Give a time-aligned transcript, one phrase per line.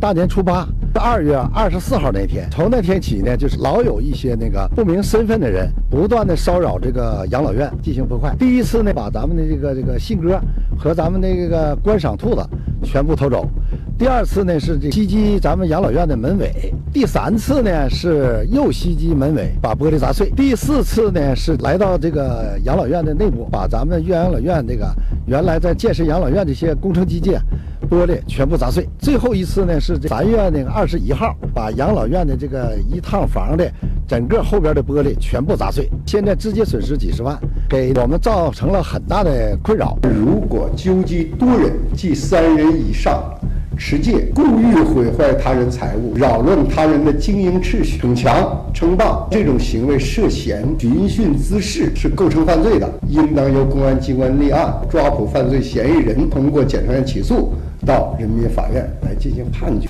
[0.00, 8.34] 大年初八，二月二十四号那天，从那天起呢，就是老有一些那个不明身份的人不断的骚扰这个养老院进行破坏。
[8.38, 10.40] 第一次呢，把咱们的这个这个信鸽
[10.78, 12.42] 和咱们那个观赏兔子
[12.82, 13.46] 全部偷走。
[13.98, 16.50] 第二次呢是袭击咱们养老院的门卫，
[16.90, 20.30] 第三次呢是又袭击门卫，把玻璃砸碎。
[20.30, 24.90] 第四次呢是来到这个养老院的内部，把咱们岳阳养老院这个
[25.26, 27.38] 原来在建设养老院这些工程机械
[27.90, 28.88] 玻璃全部砸碎。
[29.00, 33.68] 最后一次呢是三月那个二十一号，把养老院的这个一趟房的
[34.06, 35.90] 整个后边的玻璃全部砸碎。
[36.06, 37.36] 现在直接损失几十万，
[37.68, 39.98] 给我们造成了很大的困扰。
[40.02, 43.20] 如果纠集多人即三人以上。
[43.82, 57.54] 持借、故意毁坏他人财物、扰乱他人的经营秩序、逞强称霸这种行为涉嫌寻衅滋事，是构成犯罪的，应当由公安机关立案，抓捕犯罪嫌疑人，通过检察院起诉，
[57.86, 59.88] 到人民法院来进行判决。